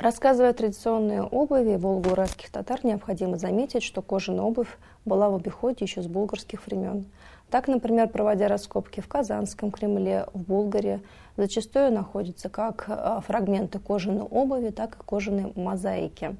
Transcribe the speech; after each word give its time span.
Рассказывая 0.00 0.52
о 0.52 0.54
традиционной 0.54 1.20
обуви 1.20 1.76
волго-уральских 1.76 2.48
татар, 2.50 2.80
необходимо 2.84 3.36
заметить, 3.36 3.82
что 3.82 4.00
кожаная 4.00 4.44
обувь 4.44 4.78
была 5.04 5.28
в 5.28 5.34
обиходе 5.34 5.84
еще 5.84 6.00
с 6.00 6.06
булгарских 6.06 6.64
времен. 6.66 7.04
Так, 7.50 7.68
например, 7.68 8.08
проводя 8.08 8.48
раскопки 8.48 9.00
в 9.00 9.08
Казанском 9.08 9.70
Кремле, 9.70 10.24
в 10.32 10.38
Булгаре, 10.40 11.02
зачастую 11.36 11.92
находятся 11.92 12.48
как 12.48 12.86
а, 12.88 13.20
фрагменты 13.20 13.78
кожаной 13.78 14.22
обуви, 14.22 14.70
так 14.70 14.96
и 14.96 15.04
кожаной 15.04 15.52
мозаики. 15.54 16.34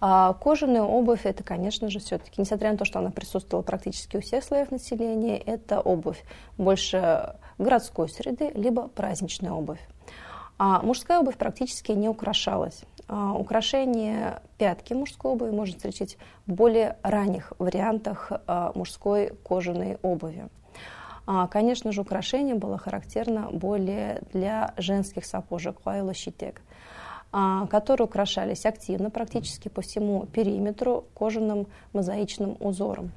А 0.00 0.32
кожаная 0.32 0.82
обувь– 0.82 1.20
это, 1.24 1.44
конечно 1.44 1.88
же, 1.88 2.00
все-таки, 2.00 2.40
несмотря 2.40 2.72
на 2.72 2.78
то, 2.78 2.84
что 2.84 2.98
она 2.98 3.12
присутствовала 3.12 3.62
практически 3.62 4.16
у 4.16 4.20
всех 4.20 4.42
слоев 4.42 4.72
населения, 4.72 5.38
это 5.38 5.78
обувь 5.80 6.24
больше 6.58 7.36
городской 7.58 8.08
среды, 8.08 8.50
либо 8.56 8.88
праздничная 8.88 9.52
обувь. 9.52 9.78
А 10.64 10.80
мужская 10.80 11.18
обувь 11.18 11.36
практически 11.36 11.90
не 11.90 12.08
украшалась. 12.08 12.84
А 13.08 13.32
украшение 13.32 14.40
пятки 14.58 14.94
мужской 14.94 15.32
обуви 15.32 15.50
можно 15.50 15.74
встретить 15.74 16.18
в 16.46 16.52
более 16.52 16.98
ранних 17.02 17.52
вариантах 17.58 18.30
а, 18.46 18.70
мужской 18.76 19.32
кожаной 19.42 19.98
обуви. 20.02 20.46
А, 21.26 21.48
конечно 21.48 21.90
же, 21.90 22.02
украшение 22.02 22.54
было 22.54 22.78
характерно 22.78 23.48
более 23.50 24.22
для 24.32 24.72
женских 24.76 25.24
сапожек 25.24 25.84
Лайла 25.84 26.14
Щитек, 26.14 26.62
которые 27.32 28.04
украшались 28.04 28.64
активно 28.64 29.10
практически 29.10 29.68
по 29.68 29.82
всему 29.82 30.26
периметру 30.26 31.06
кожаным 31.14 31.66
мозаичным 31.92 32.56
узором. 32.60 33.10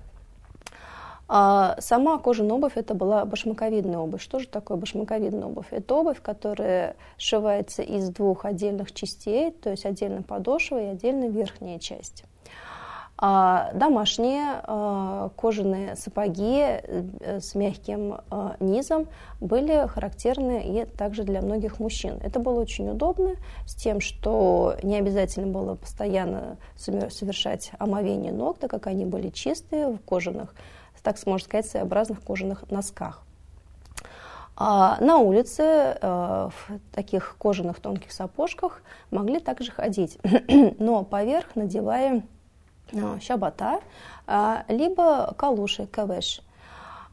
А 1.28 1.76
сама 1.80 2.20
кожаная 2.20 2.56
обувь 2.56 2.74
это 2.76 2.94
была 2.94 3.26
башмаковидная 3.26 3.98
обувь. 3.98 4.22
Что 4.22 4.40
же 4.40 4.48
такое 4.48 4.78
башмаковидная 4.78 5.48
обувь? 5.48 5.68
Это 5.72 5.96
обувь, 5.96 6.22
которая 6.22 6.96
сшивается 7.18 7.82
из 7.82 8.10
двух 8.10 8.46
отдельных 8.46 8.94
частей, 8.94 9.52
то 9.52 9.72
есть 9.72 9.86
отдельно 9.86 10.22
подошва 10.22 10.82
и 10.82 10.86
отдельно 10.86 11.28
верхняя 11.28 11.80
часть. 11.80 12.26
А 13.18 13.72
домашние 13.74 14.60
а, 14.64 15.30
кожаные 15.38 15.96
сапоги 15.96 16.60
э, 16.60 17.40
с 17.40 17.56
мягким 17.56 18.18
а, 18.30 18.58
низом 18.60 19.08
были 19.40 19.88
характерны 19.88 20.62
и 20.66 20.86
также 20.86 21.24
для 21.24 21.42
многих 21.42 21.80
мужчин. 21.80 22.20
Это 22.22 22.42
было 22.42 22.60
очень 22.60 22.90
удобно 22.90 23.36
с 23.66 23.74
тем, 23.74 24.02
что 24.02 24.76
не 24.84 24.98
обязательно 24.98 25.48
было 25.48 25.76
постоянно 25.76 26.58
совершать 26.76 27.72
омовение 27.80 28.34
ног, 28.34 28.58
так 28.60 28.70
как 28.70 28.88
они 28.88 29.06
были 29.06 29.30
чистые 29.30 29.88
в 29.88 30.00
кожаных 30.00 30.54
так 31.06 31.24
можно 31.28 31.46
сказать, 31.46 31.68
своеобразных 31.68 32.22
кожаных 32.22 32.70
носках. 32.72 33.22
А 34.58 34.98
на 35.02 35.18
улице 35.18 35.62
э, 35.62 36.00
в 36.02 36.80
таких 36.94 37.36
кожаных 37.38 37.80
тонких 37.80 38.12
сапожках 38.12 38.82
могли 39.12 39.40
также 39.40 39.72
ходить, 39.72 40.18
но 40.80 41.04
поверх 41.04 41.56
надевая 41.56 42.24
э, 42.92 43.20
щабота, 43.20 43.80
э, 44.28 44.64
либо 44.70 45.34
калуши, 45.38 45.88
кавеш. 45.88 46.42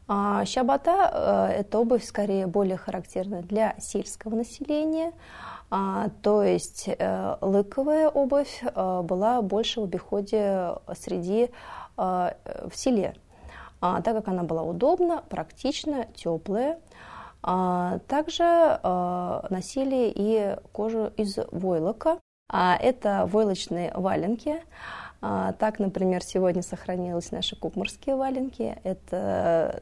А 0.08 0.44
щабота– 0.44 1.50
это 1.58 1.78
обувь 1.78 2.04
скорее 2.04 2.46
более 2.46 2.76
характерна 2.76 3.40
для 3.42 3.74
сельского 3.78 4.34
населения, 4.34 5.12
а, 5.70 6.10
то 6.22 6.42
есть 6.42 6.90
лыковая 7.40 8.08
обувь 8.08 8.62
была 8.74 9.40
больше 9.40 9.80
в 9.80 9.84
обиходе 9.84 10.72
среди 10.94 11.50
в 11.96 12.72
селе 12.74 13.14
а, 13.82 14.00
так 14.00 14.14
как 14.14 14.28
она 14.28 14.44
была 14.44 14.62
удобна, 14.62 15.24
практична, 15.28 16.06
теплая. 16.14 16.78
А, 17.42 17.98
также 18.06 18.44
а, 18.44 19.44
носили 19.50 20.12
и 20.14 20.56
кожу 20.70 21.12
из 21.16 21.36
войлока. 21.50 22.18
А, 22.48 22.76
это 22.76 23.26
войлочные 23.26 23.92
валенки. 23.94 24.62
А, 25.22 25.52
так, 25.52 25.78
например, 25.78 26.22
сегодня 26.22 26.62
сохранились 26.62 27.30
наши 27.30 27.54
купмурские 27.54 28.16
валенки. 28.16 28.76
Это 28.82 29.80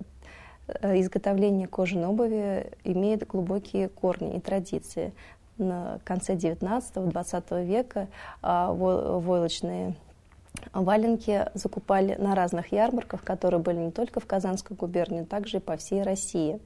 э, 0.68 1.00
изготовление 1.00 1.66
кожаной 1.66 2.06
обуви 2.06 2.70
имеет 2.84 3.26
глубокие 3.26 3.88
корни 3.88 4.36
и 4.36 4.40
традиции. 4.40 5.12
На 5.56 5.98
конце 6.04 6.34
19-20 6.36 7.64
века 7.64 8.08
а, 8.42 8.72
войлочные 8.72 9.96
Валенки 10.72 11.46
закупали 11.54 12.16
на 12.16 12.34
разных 12.34 12.72
ярмарках, 12.72 13.22
которые 13.22 13.60
были 13.60 13.78
не 13.78 13.90
только 13.90 14.20
в 14.20 14.26
Казанской 14.26 14.76
губернии, 14.76 15.20
но 15.20 15.26
также 15.26 15.58
и 15.58 15.60
по 15.60 15.76
всей 15.76 16.02
России. 16.02 16.60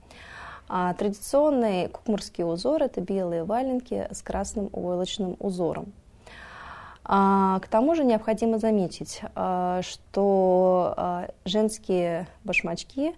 А 0.69 0.95
традиционный 0.95 1.89
кукмурский 1.89 2.45
узор– 2.45 2.83
это 2.85 3.01
белые 3.01 3.45
валенки 3.45 4.09
с 4.11 4.23
красным 4.23 4.69
войлочным 4.73 5.37
узором. 5.39 5.93
А, 7.16 7.60
к 7.60 7.69
тому 7.69 7.94
же 7.94 8.02
необходимо 8.02 8.58
заметить, 8.58 9.20
а, 9.36 9.82
что 9.82 10.94
а, 10.97 11.28
женские 11.44 12.26
башмачки, 12.42 13.14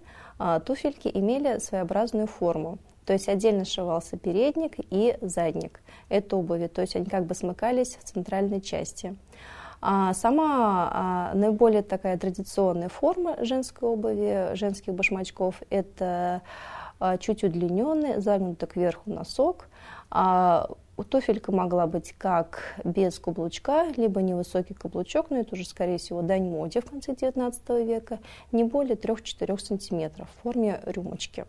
туфельки 0.65 1.09
имели 1.11 1.57
своеобразную 1.57 2.27
форму. 2.27 2.77
То 3.07 3.13
есть 3.13 3.27
отдельно 3.27 3.65
сшивался 3.65 4.15
передник 4.15 4.75
и 4.91 5.17
задник 5.21 5.81
этой 6.09 6.37
обуви, 6.37 6.67
то 6.67 6.81
есть 6.81 6.95
они 6.95 7.07
как 7.07 7.25
бы 7.25 7.33
смыкались 7.33 7.95
в 7.95 8.03
центральной 8.03 8.61
части. 8.61 9.15
А 9.81 10.13
сама 10.13 10.91
а, 10.93 11.31
наиболее 11.33 11.81
такая 11.81 12.19
традиционная 12.19 12.89
форма 12.89 13.43
женской 13.43 13.89
обуви, 13.89 14.53
женских 14.53 14.93
башмачков– 14.93 15.55
это 15.71 16.43
а, 16.99 17.17
чуть 17.17 17.43
удлиненный, 17.43 18.21
загнутый 18.21 18.67
кверху 18.67 19.09
носок. 19.09 19.69
А, 20.11 20.67
туфелька 21.03 21.51
могла 21.51 21.87
быть 21.87 22.13
как 22.17 22.75
без 22.83 23.19
каблучка, 23.19 23.87
либо 23.95 24.21
невысокий 24.21 24.73
каблучок, 24.73 25.29
но 25.29 25.37
это 25.37 25.55
уже, 25.55 25.65
скорее 25.65 25.97
всего, 25.97 26.21
дань 26.21 26.49
моде 26.49 26.81
в 26.81 26.85
конце 26.85 27.13
XIX 27.13 27.85
века, 27.85 28.19
не 28.51 28.63
более 28.63 28.95
3-4 28.95 29.57
сантиметров 29.59 30.27
в 30.37 30.43
форме 30.43 30.81
рюмочки. 30.85 31.45